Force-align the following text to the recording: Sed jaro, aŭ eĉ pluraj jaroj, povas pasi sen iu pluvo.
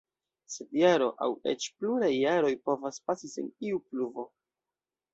Sed 0.53 0.71
jaro, 0.79 1.09
aŭ 1.25 1.27
eĉ 1.53 1.69
pluraj 1.75 2.11
jaroj, 2.15 2.51
povas 2.71 3.01
pasi 3.11 3.33
sen 3.37 3.55
iu 3.71 3.87
pluvo. 3.89 4.31